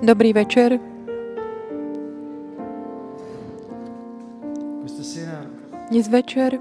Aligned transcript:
Dobrý 0.00 0.32
večer. 0.32 0.80
Dnes 5.90 6.06
večer 6.08 6.56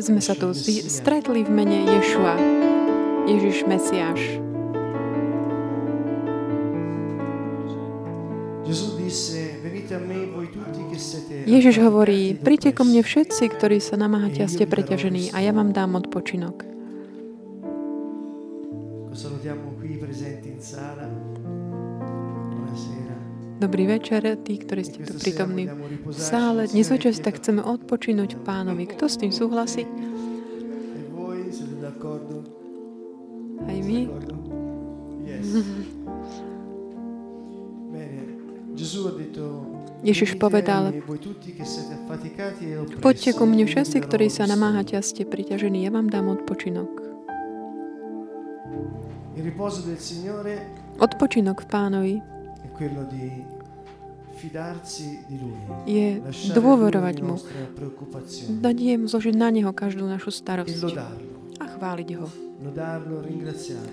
sme 0.00 0.20
sa 0.24 0.32
tu 0.32 0.56
stretli 0.88 1.44
v 1.44 1.50
mene 1.52 1.84
Ješua. 1.92 2.34
Ježiš 3.28 3.68
Mesiáš. 3.68 4.20
Ježiš 11.44 11.76
hovorí, 11.82 12.38
príďte 12.38 12.70
ku 12.72 12.88
mne 12.88 13.02
všetci, 13.04 13.44
ktorí 13.60 13.76
sa 13.82 13.98
namáhate 14.00 14.40
a 14.40 14.48
ste 14.48 14.64
preťažení 14.64 15.34
a 15.36 15.44
ja 15.44 15.52
vám 15.52 15.74
dám 15.74 15.98
odpočinok. 16.00 16.69
Dobrý 23.60 23.84
večer, 23.92 24.24
tí, 24.40 24.56
ktorí 24.56 24.80
ste 24.88 25.04
tu 25.04 25.20
prítomní 25.20 25.68
v 25.68 26.16
sále. 26.16 26.64
Dnes 26.64 26.88
večer 26.88 27.12
si 27.12 27.20
tak 27.20 27.36
chceme 27.36 27.60
odpočinúť 27.60 28.40
pánovi. 28.40 28.88
Kto 28.88 29.04
s 29.04 29.20
tým 29.20 29.28
súhlasí? 29.28 29.84
Aj 33.68 33.78
vy? 33.84 34.08
Ježiš 40.00 40.30
"Venite 40.32 40.40
povedal, 40.40 40.82
Poďte 43.04 43.36
ku 43.36 43.44
mne 43.44 43.68
všetci, 43.68 43.96
ktorí 44.00 44.32
sa 44.32 44.48
rest." 44.48 44.56
namáhate 44.56 44.96
a 44.96 45.04
ste 45.04 45.28
priťažení, 45.28 45.84
ja 45.84 45.92
vám 45.92 46.08
dám 46.08 46.32
odpočinok. 46.32 46.88
Odpočinok 50.96 51.56
v 51.60 51.68
pánovi 51.68 52.39
je 55.84 56.08
dôverovať 56.56 57.16
mu, 57.20 57.36
dať 58.64 58.76
jemu, 58.80 59.04
zložiť 59.04 59.34
na 59.36 59.52
neho 59.52 59.72
každú 59.76 60.08
našu 60.08 60.32
e 60.32 60.36
starosť 60.40 60.96
a 61.60 61.64
chváliť 61.76 62.10
ho. 62.16 62.26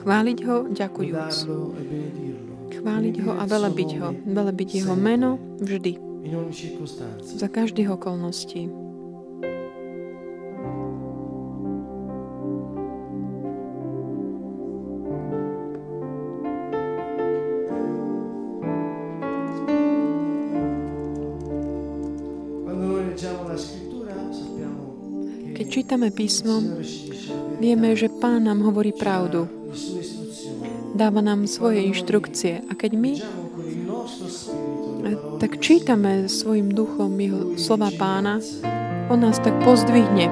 Chváliť 0.03 0.38
ho, 0.47 0.55
ďakujúc. 0.71 1.35
E. 1.35 1.55
Chváliť 2.80 3.15
ho 3.27 3.31
a 3.35 3.43
velebiť 3.43 3.89
ho. 3.99 4.09
Velebiť 4.23 4.69
jeho 4.83 4.95
meno 4.95 5.39
vždy, 5.59 5.99
za 7.23 7.47
každých 7.47 7.91
okolností. 7.95 8.86
Čítame 25.88 26.11
písmo, 26.11 26.59
vieme, 27.63 27.95
že 27.95 28.11
Pán 28.11 28.43
nám 28.43 28.59
hovorí 28.59 28.91
pravdu, 28.91 29.47
dáva 30.91 31.23
nám 31.23 31.47
svoje 31.47 31.88
inštrukcie 31.88 32.59
a 32.67 32.75
keď 32.75 32.91
my 32.99 33.11
tak 35.39 35.63
čítame 35.63 36.27
svojim 36.27 36.75
duchom 36.75 37.15
jeho 37.15 37.55
slova 37.55 37.88
pána, 37.95 38.43
on 39.08 39.23
nás 39.23 39.39
tak 39.39 39.55
pozdvihne. 39.63 40.27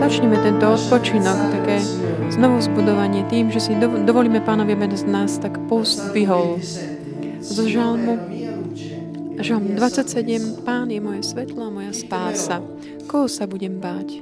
Začneme 0.00 0.40
tento 0.40 0.72
odpočinok, 0.72 1.52
také 1.52 1.84
znovu 2.32 2.64
zbudovanie 2.64 3.28
tým, 3.28 3.52
že 3.52 3.60
si 3.60 3.76
dov- 3.76 4.08
dovolíme 4.08 4.40
pánovi, 4.40 4.72
aby 4.72 4.88
nás 5.04 5.36
tak 5.36 5.60
pozdvihol. 5.68 6.64
Zo 7.44 7.68
žalmu, 7.68 8.41
žalm 9.40 9.72
27, 9.76 10.66
Pán 10.66 10.92
je 10.92 11.00
moje 11.00 11.22
svetlo 11.24 11.72
moja 11.72 11.94
spása. 11.96 12.60
Koho 13.08 13.30
sa 13.30 13.48
budem 13.48 13.80
báť? 13.80 14.20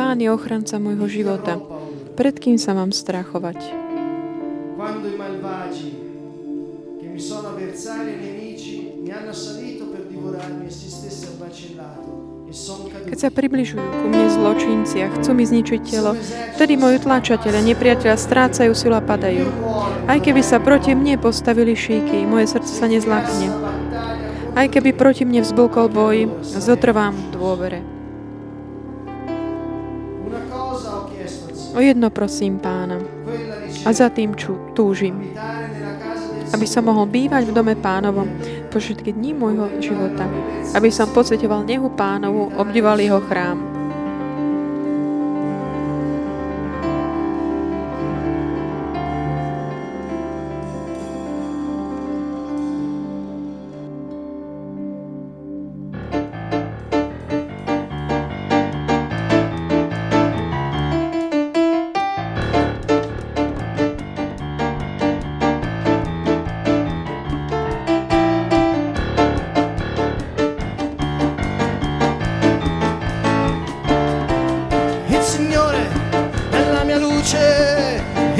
Pán 0.00 0.16
je 0.22 0.28
ochranca 0.32 0.80
môjho 0.80 1.06
života. 1.10 1.60
Pred 2.16 2.34
kým 2.40 2.56
sa 2.56 2.72
mám 2.72 2.96
strachovať? 2.96 3.60
Mi 7.16 7.24
sono 7.24 7.56
avversari 7.56 8.12
e 8.12 8.16
nemici 8.20 8.92
mi 9.00 9.08
hanno 9.08 9.30
assalito 9.30 9.88
per 9.88 10.04
divorarmi 10.04 10.66
e 10.66 10.70
si 10.70 10.90
stessi 10.90 11.26
abbacellato. 11.32 12.15
Keď 12.46 13.18
sa 13.18 13.30
približujú 13.34 13.82
ku 13.82 14.06
mne 14.06 14.30
zločinci 14.30 15.02
a 15.02 15.10
chcú 15.10 15.34
mi 15.34 15.42
zničiť 15.42 15.80
telo, 15.82 16.14
vtedy 16.54 16.78
moju 16.78 17.02
tlačateľa, 17.02 17.58
nepriateľa 17.74 18.14
strácajú 18.14 18.70
silu 18.70 18.94
a 18.94 19.02
padajú. 19.02 19.50
Aj 20.06 20.22
keby 20.22 20.46
sa 20.46 20.62
proti 20.62 20.94
mne 20.94 21.18
postavili 21.18 21.74
šíky, 21.74 22.22
moje 22.22 22.54
srdce 22.54 22.70
sa 22.70 22.86
nezlakne. 22.86 23.50
Aj 24.54 24.66
keby 24.70 24.94
proti 24.94 25.26
mne 25.26 25.42
vzblkol 25.42 25.90
boj, 25.90 26.16
zotrvám 26.46 27.18
v 27.18 27.26
dôvere. 27.34 27.80
O 31.76 31.82
jedno 31.82 32.08
prosím 32.14 32.62
pána 32.62 33.02
a 33.82 33.90
za 33.90 34.06
tým 34.08 34.38
ču, 34.38 34.54
túžim, 34.72 35.34
aby 36.54 36.66
som 36.66 36.86
mohol 36.86 37.06
bývať 37.10 37.50
v 37.50 37.56
dome 37.56 37.74
pánovom 37.78 38.28
po 38.70 38.78
všetky 38.78 39.14
dní 39.14 39.34
môjho 39.34 39.70
života, 39.82 40.26
aby 40.74 40.90
som 40.92 41.10
pocitoval 41.10 41.66
nehu 41.66 41.90
pánovu, 41.94 42.54
obdival 42.58 43.00
jeho 43.00 43.22
chrám. 43.24 43.75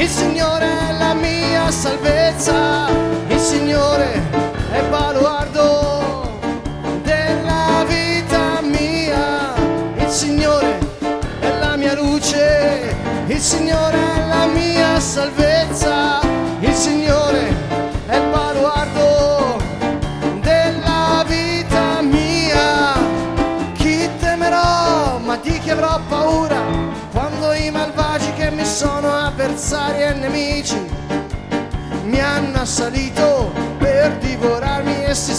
Il 0.07 0.13
Signore 0.13 0.67
è 0.89 0.93
la 0.93 1.15
mia 1.15 1.69
salvezza, 1.69 2.89
il 3.27 3.41
Signore 3.41 4.23
è 4.71 4.81
baluardo 4.89 6.39
della 7.03 7.85
vita 7.89 8.61
mia, 8.63 9.53
il 9.97 10.09
Signore 10.09 10.79
è 11.41 11.59
la 11.59 11.75
mia 11.75 11.95
luce, 11.95 12.95
il 13.27 13.41
Signore 13.41 13.99
è 13.99 14.27
la 14.29 14.47
mia 14.47 15.01
salvezza, 15.01 16.21
sono 28.77 29.11
avversari 29.11 30.03
e 30.03 30.13
nemici. 30.13 30.77
Mi 32.05 32.21
hanno 32.21 32.59
assalito 32.59 33.51
per 33.79 34.19
divorarmi 34.19 35.03
e 35.03 35.15
si 35.15 35.33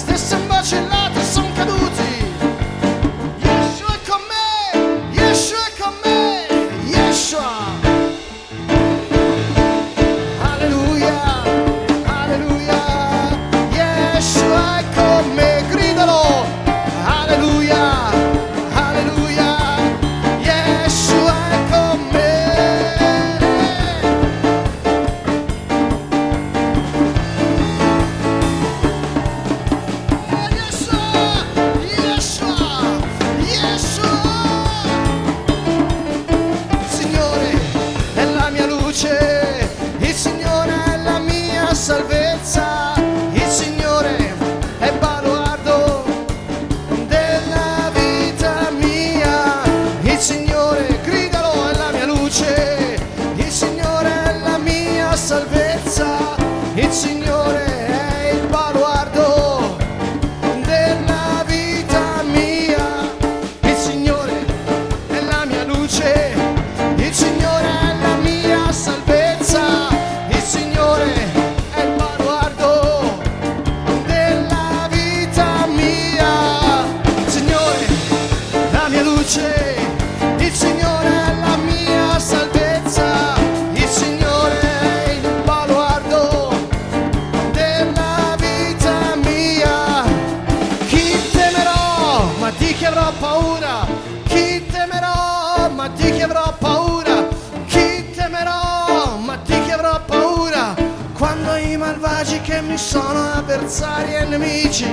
che 102.58 102.64
mi 102.64 102.78
sono 102.78 103.34
avversari 103.34 104.16
e 104.16 104.26
nemici 104.26 104.88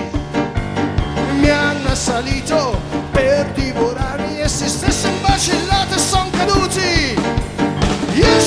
mi 1.39 1.49
hanno 1.49 1.89
assalito 1.89 2.79
per 3.11 3.51
divorarmi 3.53 4.39
e 4.39 4.49
si 4.49 4.69
stesse 4.69 5.09
vacillato 5.23 5.95
e 5.95 5.99
son 5.99 6.31
caduti. 6.31 7.15
È 8.21 8.41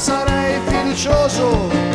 sarei 0.00 0.58
fiducioso. 0.66 1.89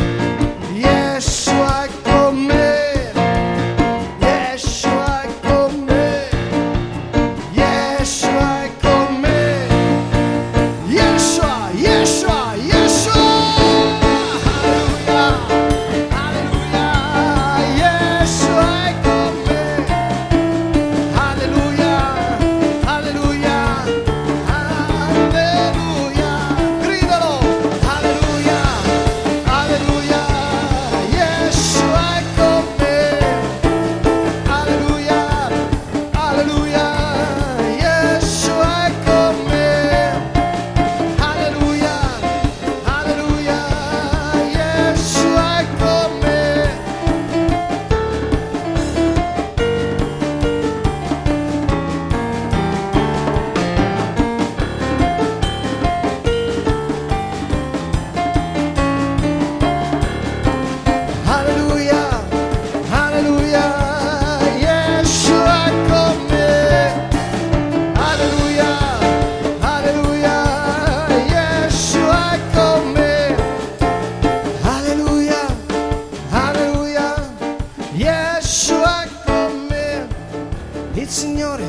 Il 81.06 81.12
Signore 81.12 81.62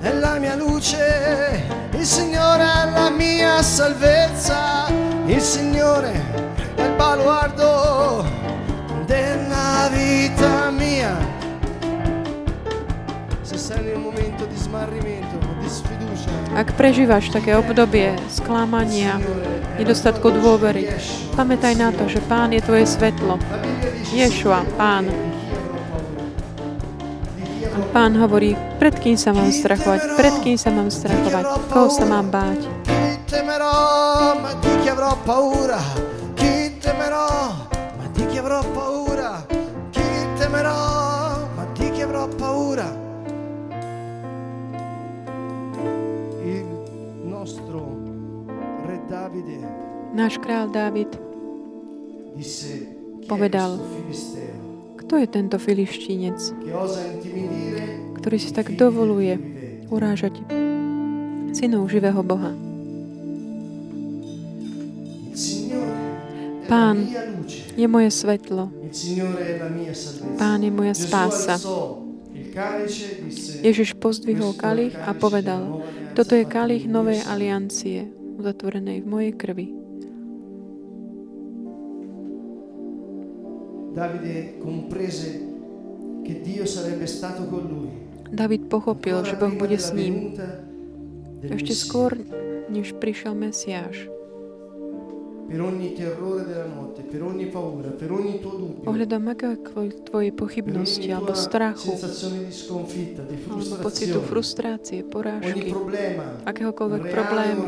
è 0.00 0.12
la 0.12 0.38
mia 0.38 0.54
luce, 0.54 1.66
il 1.90 2.06
Signore 2.06 2.62
è 2.62 2.90
la 2.92 3.10
mia 3.10 3.60
salvezza, 3.62 4.86
il 5.26 5.40
Signore 5.40 6.12
è 6.76 6.84
il 6.84 6.94
baluardo 6.94 8.24
della 9.06 9.90
vita 9.90 10.70
mia. 10.70 11.18
Se 13.42 13.58
sei 13.58 13.92
un 13.92 14.02
momento 14.02 14.46
di 14.46 14.54
smarrimento, 14.54 15.34
di 15.58 15.68
sfiducia, 15.68 16.30
Ak 16.54 16.70
prežívaš 16.78 17.26
také 17.34 17.58
obdobie 17.58 18.14
sklamania, 18.30 19.18
nedostatku 19.82 20.30
dôvery, 20.30 20.86
pamätaj 21.34 21.74
na 21.74 21.90
to, 21.90 22.06
že 22.06 22.22
Pán 22.30 22.54
je 22.54 22.62
tvoje 22.62 22.86
svetlo. 22.86 23.34
Ješua, 24.14 24.62
Pán. 24.78 25.10
Pán 27.88 28.12
hovorí, 28.20 28.52
pred 28.76 28.92
kým 29.00 29.16
sa 29.16 29.32
mám 29.32 29.48
strachovať, 29.48 30.20
pred 30.20 30.34
kým 30.44 30.60
sa 30.60 30.68
mám 30.68 30.92
strachovať, 30.92 31.44
koho 31.72 31.88
sa 31.88 32.04
mám 32.04 32.28
báť. 32.28 32.68
Náš 50.10 50.36
král 50.36 50.68
Dávid 50.68 51.08
Povedal. 53.28 53.78
Kto 55.10 55.18
je 55.18 55.26
tento 55.26 55.58
filištínec, 55.58 56.38
ktorý 58.22 58.38
si 58.38 58.54
tak 58.54 58.70
dovoluje 58.78 59.34
urážať 59.90 60.38
synov 61.50 61.90
živého 61.90 62.22
Boha? 62.22 62.54
Pán 66.70 67.10
je 67.74 67.86
moje 67.90 68.14
svetlo. 68.14 68.70
Pán 70.38 70.62
je 70.62 70.70
moja 70.70 70.94
spása. 70.94 71.58
Ježiš 73.66 73.98
pozdvihol 73.98 74.54
kalich 74.54 74.94
a 74.94 75.10
povedal, 75.10 75.82
toto 76.14 76.38
je 76.38 76.46
kalich 76.46 76.86
novej 76.86 77.18
aliancie, 77.26 78.06
uzatvorenej 78.38 79.02
v 79.02 79.06
mojej 79.10 79.32
krvi. 79.34 79.79
Davide 83.90 84.58
comprese 84.62 85.42
che 86.22 86.40
Dio 86.40 86.64
sarebbe 86.66 87.06
stato 87.06 87.44
con 87.50 87.66
lui. 87.66 87.90
David 88.30 88.70
pochopil, 88.70 89.26
že 89.26 89.34
Boh 89.34 89.50
bude 89.58 89.74
s 89.74 89.90
ním. 89.90 90.38
Ešte 91.42 91.74
skôr, 91.74 92.14
než 92.70 92.94
prišiel 93.02 93.34
Mesiáš. 93.34 94.06
Ohľadom 98.86 99.22
akékoľvek 99.34 99.96
tvojej 100.06 100.30
pochybnosti 100.30 101.08
alebo 101.10 101.34
strachu, 101.34 101.98
alebo 103.50 103.74
pocitu 103.82 104.22
frustrácie, 104.22 105.02
porážky, 105.02 105.74
akéhokoľvek 106.46 107.02
problému, 107.10 107.66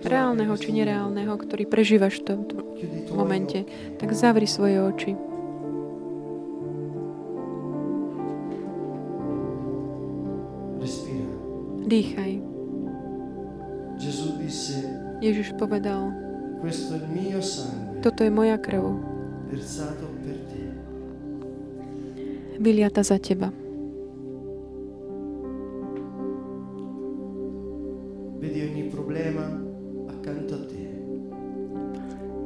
reálneho 0.00 0.56
či 0.56 0.72
nereálneho, 0.72 1.36
ktorý 1.36 1.68
prežívaš 1.68 2.24
v 2.24 2.32
tomto 2.32 2.56
momente, 3.12 3.68
tak 4.00 4.16
zavri 4.16 4.48
svoje 4.48 4.80
oči. 4.80 5.12
Dýchaj. 11.92 12.40
Ježiš 15.20 15.52
povedal, 15.60 16.08
sangue 17.44 18.00
toto 18.00 18.24
je 18.24 18.32
moja 18.32 18.56
krv, 18.56 18.96
vyliata 22.56 23.04
za 23.04 23.20
teba. 23.20 23.52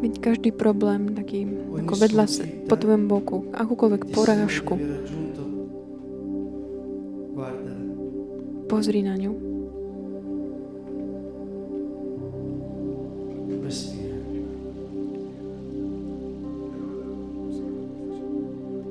Byť 0.03 0.15
každý 0.19 0.51
problém 0.51 1.15
taký 1.15 1.47
ako 1.87 1.95
vedľa 1.95 2.25
po 2.67 2.75
tvojom 2.75 3.05
boku, 3.07 3.47
akúkoľvek 3.55 4.03
porážku, 4.11 4.75
pozri 8.77 9.01
na 9.01 9.17
ňu. 9.17 9.33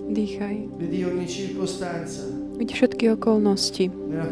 Dýchaj. 0.10 0.56
Vidí 2.58 2.74
všetky 2.74 3.14
okolnosti, 3.14 3.94
v 3.94 4.26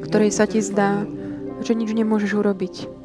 ktorej 0.00 0.32
sa 0.32 0.48
ti 0.48 0.64
zdá, 0.64 1.04
že 1.60 1.76
nič 1.76 1.92
nemôžeš 1.92 2.40
urobiť. 2.40 3.03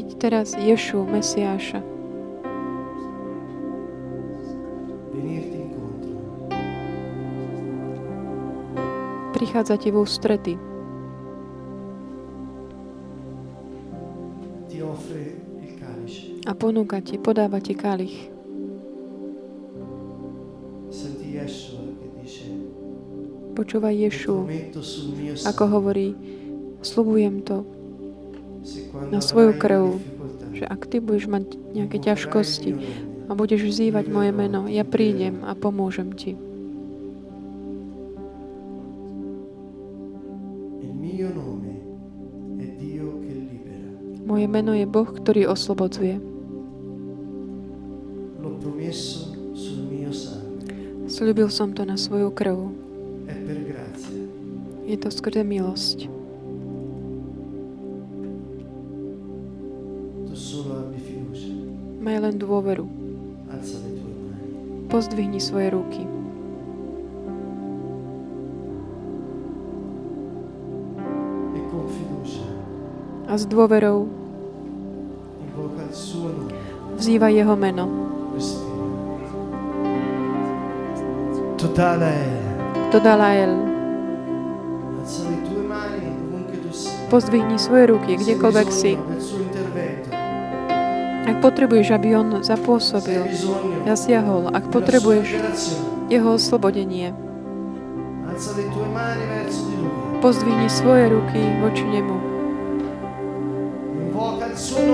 Vidť 0.00 0.16
teraz 0.16 0.56
Ješu, 0.56 1.04
Mesiáša, 1.04 1.84
prichádza 9.36 9.76
ti 9.76 9.92
v 9.92 10.00
ústrety. 10.00 10.56
A 16.48 16.52
ponúka 16.56 17.04
ti, 17.04 17.20
podáva 17.20 17.60
ti 17.60 17.76
kalich. 17.76 18.32
Počúvaj 23.52 23.94
Ješu, 24.00 24.48
ako 25.44 25.64
hovorí, 25.68 26.16
slubujem 26.80 27.44
to, 27.44 27.68
na 29.10 29.22
svoju 29.22 29.54
krv, 29.56 30.02
že 30.54 30.64
ak 30.66 30.86
ty 30.90 30.98
budeš 30.98 31.30
mať 31.30 31.44
nejaké 31.72 31.98
ťažkosti 32.02 32.70
a 33.30 33.34
budeš 33.38 33.70
vzývať 33.70 34.10
moje 34.10 34.34
meno, 34.34 34.66
ja 34.66 34.82
prídem 34.82 35.46
a 35.46 35.54
pomôžem 35.54 36.10
ti. 36.14 36.34
Moje 44.30 44.46
meno 44.46 44.70
je 44.78 44.86
Boh, 44.86 45.10
ktorý 45.10 45.50
oslobodzuje. 45.50 46.22
Sľúbil 51.10 51.50
som 51.50 51.74
to 51.74 51.82
na 51.82 51.98
svoju 51.98 52.30
krv. 52.30 52.70
Je 54.86 54.94
to 54.98 55.10
skrze 55.10 55.42
milosť. 55.42 56.19
Len 62.30 62.38
dôveru. 62.38 62.86
Pozdvihni 64.86 65.42
svoje 65.42 65.74
ruky. 65.74 66.06
A 73.26 73.38
s 73.38 73.46
dôverou 73.46 74.10
vzývaj 76.98 77.34
jeho 77.34 77.54
meno. 77.58 77.86
Sei. 78.38 78.70
Pozdvihni 87.10 87.58
svoje 87.58 87.90
ruky, 87.90 88.14
kdekoľvek 88.14 88.68
si. 88.70 88.94
Ak 91.30 91.38
potrebuješ, 91.38 91.94
aby 91.94 92.18
on 92.18 92.42
zapôsobil, 92.42 93.22
zasiahol, 93.86 94.50
ak 94.50 94.66
potrebuješ 94.74 95.38
jeho 96.10 96.34
oslobodenie, 96.34 97.14
pozdvihni 100.18 100.66
svoje 100.66 101.14
ruky 101.14 101.38
voči 101.62 101.86
nemu. 101.86 102.16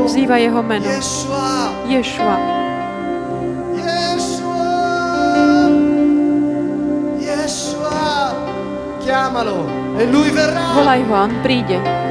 Vzývaj 0.05 0.41
jeho 0.45 0.61
meno. 0.61 0.85
Ješua. 1.89 2.37
E. 9.97 10.05
Volaj 10.77 11.01
ho, 11.09 11.15
on 11.17 11.33
príde. 11.41 12.06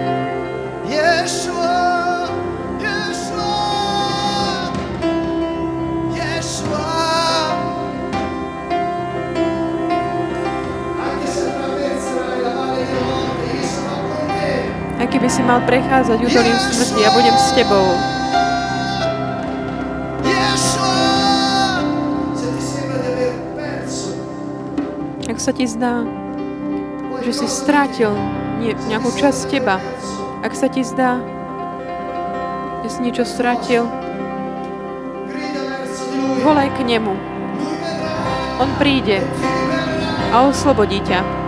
Aj 15.16 15.24
keby 15.24 15.32
si 15.32 15.48
mal 15.48 15.64
prechádzať 15.64 16.20
údolím 16.28 16.60
smrti, 16.60 17.00
ja 17.00 17.08
budem 17.16 17.32
s 17.40 17.56
tebou. 17.56 17.88
Ak 25.32 25.40
sa 25.40 25.56
ti 25.56 25.72
zdá, 25.72 26.04
že 27.24 27.32
si 27.32 27.48
strátil 27.48 28.12
nejakú 28.92 29.08
časť 29.16 29.56
teba, 29.56 29.80
ak 30.44 30.52
sa 30.52 30.68
ti 30.68 30.84
zdá, 30.84 31.24
že 32.84 33.00
si 33.00 33.00
niečo 33.00 33.24
strátil, 33.24 33.88
volaj 36.44 36.76
k 36.76 36.92
nemu. 36.92 37.16
On 38.60 38.68
príde 38.76 39.24
a 40.36 40.44
oslobodí 40.44 41.00
ťa. 41.08 41.45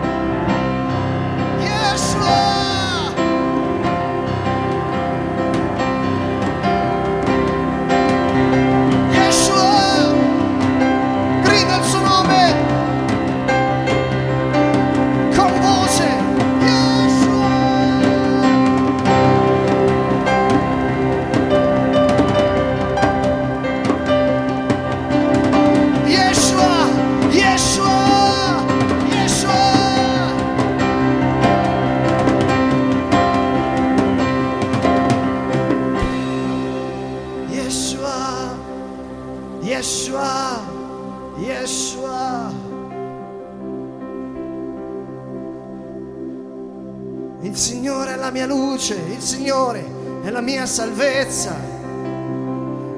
Luce, 48.77 48.93
il 48.93 49.22
Signore 49.22 49.84
è 50.22 50.29
la 50.29 50.41
mia 50.41 50.67
salvezza. 50.67 51.55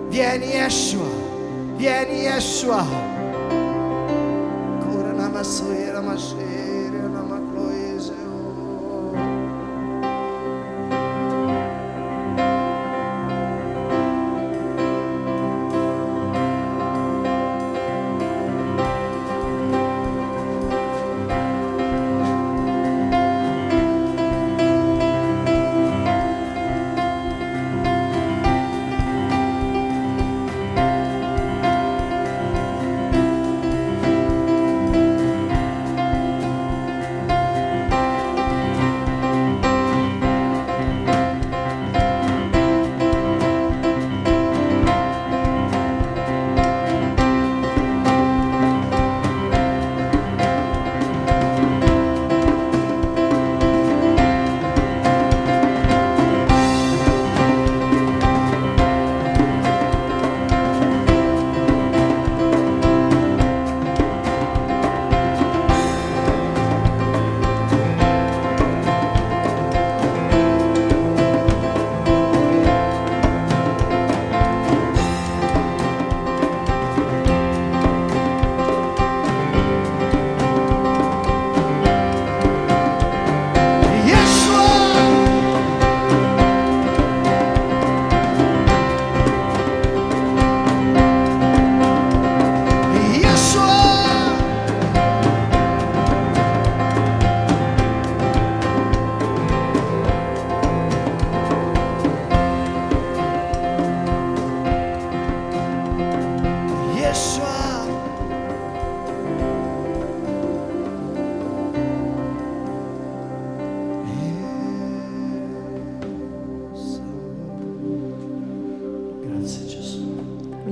Vieni 0.09 0.47
Yeshua, 0.47 1.07
vieni 1.77 2.23
Yeshua. 2.23 2.85
Cura 4.81 5.13
namasoira 5.13 6.01
mashere 6.01 6.78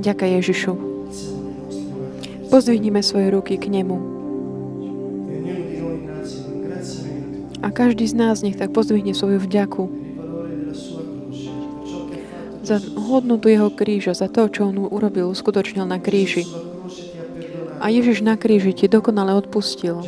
Ďakujem 0.08 0.34
Ježišu. 0.40 0.72
Pozdvihnime 2.48 3.04
svoje 3.04 3.28
ruky 3.28 3.60
k 3.60 3.68
Nemu. 3.68 4.00
A 7.60 7.68
každý 7.68 8.08
z 8.08 8.16
nás 8.16 8.40
nech 8.40 8.56
tak 8.56 8.72
pozdvihne 8.72 9.12
svoju 9.12 9.36
vďaku 9.36 9.84
za 12.64 12.80
hodnotu 12.96 13.52
Jeho 13.52 13.68
kríža, 13.68 14.16
za 14.16 14.32
to, 14.32 14.48
čo 14.48 14.72
On 14.72 14.80
urobil, 14.80 15.28
uskutočnil 15.28 15.84
na 15.84 16.00
kríži. 16.00 16.48
A 17.76 17.92
Ježiš 17.92 18.24
na 18.24 18.40
kríži 18.40 18.72
ti 18.72 18.88
dokonale 18.88 19.36
odpustil. 19.36 20.00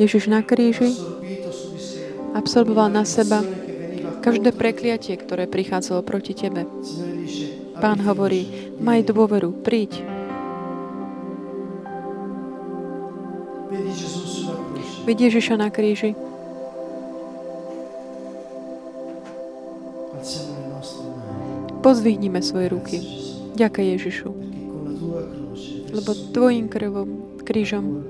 Ježiš 0.00 0.32
na 0.32 0.40
kríži 0.40 0.88
absorboval 2.32 2.88
na 2.88 3.04
seba 3.04 3.44
každé 4.24 4.56
prekliatie, 4.56 5.20
ktoré 5.20 5.44
prichádzalo 5.44 6.00
proti 6.00 6.32
tebe. 6.32 6.64
Pán 7.78 7.98
hovorí, 8.02 8.74
maj 8.78 9.06
dôveru, 9.06 9.50
príď, 9.62 10.14
Vidí 15.04 15.28
Ježiša 15.28 15.60
na 15.60 15.68
kríži. 15.68 16.16
Pozvihnime 21.84 22.40
svoje 22.40 22.72
ruky. 22.72 22.96
Ďakaj 23.52 23.84
Ježišu. 24.00 24.32
Lebo 25.92 26.10
Tvojim 26.32 26.72
krvom, 26.72 27.36
krížom, 27.44 28.00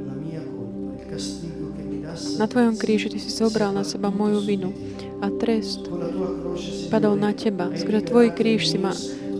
na 2.38 2.46
Tvojom 2.46 2.78
kríži 2.78 3.10
Ty 3.10 3.18
si 3.18 3.30
zobral 3.34 3.74
na 3.74 3.82
seba 3.82 4.14
moju 4.14 4.38
vinu 4.38 4.70
a 5.18 5.34
trest 5.34 5.90
padol 6.94 7.18
na 7.18 7.34
Teba. 7.34 7.74
Skôr 7.74 7.98
Tvoj 8.06 8.38
kríž 8.38 8.70
si 8.70 8.78
ma 8.78 8.94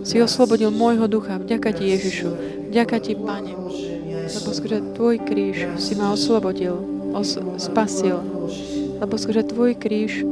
si 0.05 0.21
oslobodil 0.21 0.69
môjho 0.69 1.09
ducha. 1.09 1.41
Vďaka 1.41 1.73
Ti 1.73 1.85
Ježišu. 1.97 2.29
Vďaka 2.71 2.97
Ti, 3.01 3.13
Pane. 3.17 3.53
Lebo 4.25 4.49
skôr 4.53 4.81
Tvoj 4.95 5.17
kríž 5.25 5.81
si 5.81 5.93
ma 5.97 6.13
oslobodil 6.13 6.77
os- 7.17 7.41
spasil. 7.57 8.21
Lebo 9.01 9.15
skôr 9.17 9.41
Tvoj 9.41 9.73
kríž, 9.81 10.23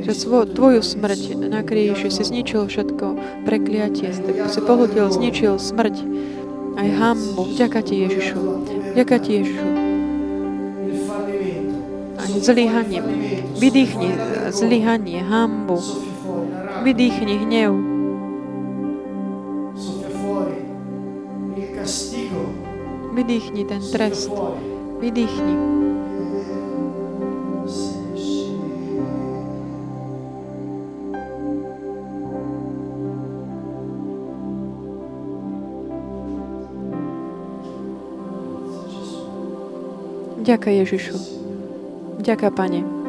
že 0.00 0.12
svo, 0.16 0.48
Tvoju 0.48 0.80
smrť 0.80 1.36
na 1.36 1.60
kríži 1.60 2.08
si 2.08 2.22
zničil 2.24 2.66
všetko 2.66 3.06
prekliatie, 3.44 4.10
si 4.48 4.60
pohľadil, 4.64 5.12
zničil 5.12 5.60
smrť, 5.60 5.96
aj 6.80 6.88
hambu. 6.96 7.42
Vďaka 7.52 7.80
Ti, 7.84 7.94
Ježišu. 8.08 8.38
Vďaka 8.96 9.16
Ti, 9.20 9.30
Ježišu. 9.44 9.68
Aj 12.20 12.30
zlyhanie. 12.40 13.00
Vydýchni 13.60 14.08
zlyhanie, 14.52 15.20
hambu. 15.20 16.09
Vydýchni 16.80 17.34
hnev. 17.44 17.72
Vydýchni 23.12 23.64
ten 23.64 23.82
trest. 23.92 24.32
Vydýchni. 25.00 25.54
Ďakujem 40.40 40.76
Ježišu. 40.82 41.16
Ďakujem 42.24 42.54
Pane. 42.56 42.99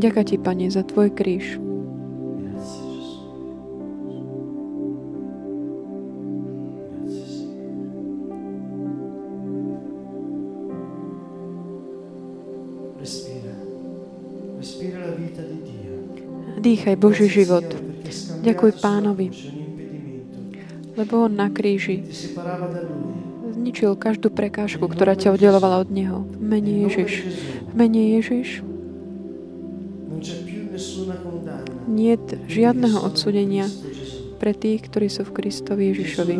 Ďakujem 0.00 0.26
Ti, 0.32 0.36
Pane, 0.40 0.66
za 0.72 0.80
Tvoj 0.80 1.12
kríž. 1.12 1.60
Dýchaj 16.60 16.96
Boží 16.96 17.28
život. 17.28 17.68
Ďakuj 18.40 18.80
Pánovi, 18.80 19.28
lebo 20.96 21.28
On 21.28 21.32
na 21.32 21.52
kríži 21.52 22.08
zničil 23.52 23.92
každú 24.00 24.32
prekážku, 24.32 24.88
ktorá 24.88 25.12
ťa 25.12 25.36
oddelovala 25.36 25.84
od 25.84 25.92
Neho. 25.92 26.24
V 26.24 26.40
mene 26.40 26.88
Ježiš. 26.88 27.12
V 27.68 27.74
mene 27.76 28.16
Ježiš 28.16 28.69
nie 31.90 32.14
žiadneho 32.46 33.02
odsudenia 33.02 33.66
pre 34.38 34.56
tých, 34.56 34.88
ktorí 34.88 35.08
sú 35.12 35.26
v 35.28 35.34
Kristovi 35.36 35.92
Ježišovi. 35.92 36.36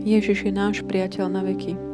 Ježiš 0.00 0.38
je 0.48 0.52
náš 0.52 0.82
priateľ 0.82 1.26
na 1.28 1.44
veky. 1.44 1.89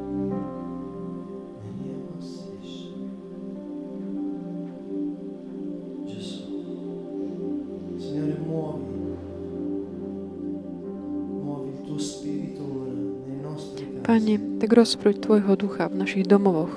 Pane, 14.17 14.41
tak 14.65 14.73
rozprúď 14.73 15.29
Tvojho 15.29 15.61
ducha 15.61 15.93
v 15.93 16.01
našich 16.01 16.25
domovoch. 16.25 16.73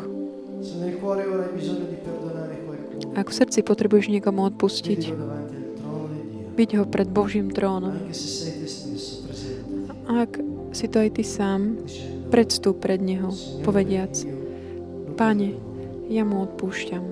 Ak 3.15 3.31
v 3.31 3.37
srdci 3.39 3.63
potrebuješ 3.63 4.11
niekomu 4.11 4.43
odpustiť, 4.51 5.15
byť 6.59 6.69
ho 6.75 6.83
pred 6.83 7.07
Božím 7.07 7.47
trónom. 7.47 7.95
Ak 10.11 10.35
si 10.75 10.85
to 10.91 10.99
aj 10.99 11.15
Ty 11.15 11.23
sám, 11.23 11.79
predstúp 12.27 12.83
pred 12.83 12.99
Neho, 12.99 13.31
povediac, 13.63 14.19
Pane, 15.15 15.55
ja 16.11 16.27
mu 16.27 16.43
odpúšťam. 16.43 17.03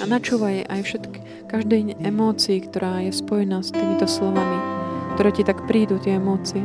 A 0.00 0.04
načúvaj 0.08 0.56
aj 0.72 0.80
všetky, 0.88 1.18
každej 1.52 2.00
emócii, 2.00 2.64
ktorá 2.64 3.04
je 3.04 3.12
spojená 3.12 3.60
s 3.60 3.76
týmito 3.76 4.08
slovami 4.08 4.75
ktoré 5.16 5.32
ti 5.32 5.48
tak 5.48 5.64
prídu, 5.64 5.96
tie 5.96 6.20
emócie. 6.20 6.60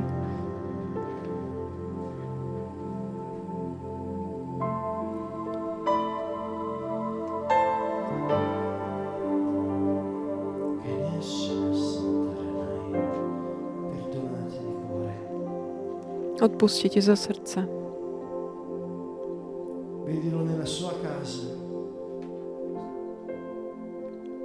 Odpustite 16.44 17.00
zo 17.00 17.16
srdca. 17.16 17.64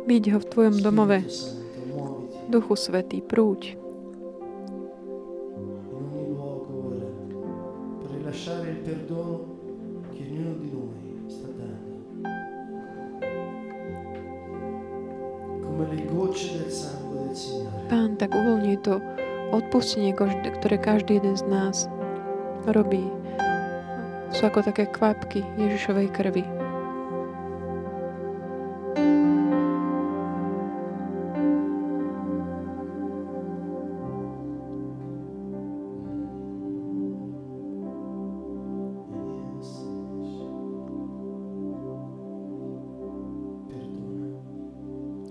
Byť 0.07 0.25
ho 0.31 0.39
v 0.39 0.47
tvojom 0.47 0.77
domove. 0.79 1.27
Duchu 2.47 2.79
Svetý, 2.79 3.19
prúď. 3.19 3.86
To 18.87 19.03
odpustenie, 19.51 20.15
ktoré 20.15 20.79
každý 20.79 21.19
jeden 21.19 21.35
z 21.35 21.43
nás 21.51 21.91
robí, 22.71 23.03
sú 24.31 24.47
ako 24.47 24.63
také 24.63 24.87
kvapky 24.87 25.43
Ježišovej 25.59 26.15
krvi. 26.15 26.56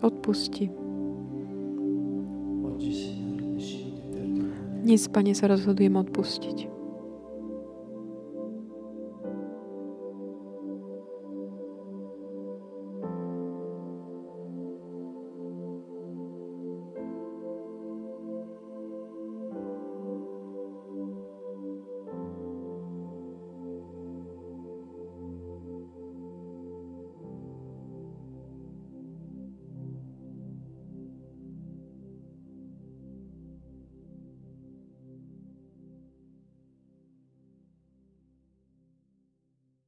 Odpusti. 0.05 0.69
Dnes, 4.85 5.09
Pane, 5.09 5.33
sa 5.33 5.49
rozhodujem 5.49 5.97
odpustiť. 5.97 6.74